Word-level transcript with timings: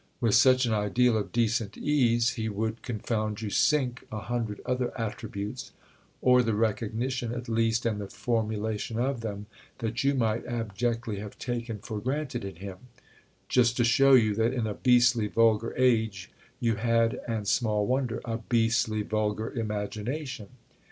With 0.19 0.33
such 0.33 0.65
an 0.65 0.73
ideal 0.73 1.15
of 1.15 1.31
decent 1.31 1.77
ease 1.77 2.29
he 2.29 2.49
would, 2.49 2.81
confound 2.81 3.39
you, 3.43 3.51
"sink" 3.51 4.03
a 4.11 4.17
hundred 4.21 4.59
other 4.65 4.91
attributes—or 4.99 6.41
the 6.41 6.55
recognition 6.55 7.31
at 7.31 7.47
least 7.47 7.85
and 7.85 8.01
the 8.01 8.07
formulation 8.07 8.97
of 8.97 9.21
them—that 9.21 10.03
you 10.03 10.15
might 10.15 10.43
abjectly 10.47 11.17
have 11.19 11.37
taken 11.37 11.77
for 11.77 11.99
granted 11.99 12.43
in 12.43 12.55
him: 12.55 12.77
just 13.47 13.77
to 13.77 13.83
show 13.83 14.13
you 14.13 14.33
that 14.33 14.55
in 14.55 14.65
a 14.65 14.73
beastly 14.73 15.27
vulgar 15.27 15.71
age 15.77 16.31
you 16.59 16.77
had, 16.77 17.21
and 17.27 17.47
small 17.47 17.85
wonder, 17.85 18.21
a 18.25 18.39
beastly 18.39 19.03
vulgar 19.03 19.51
imagination. 19.51 20.47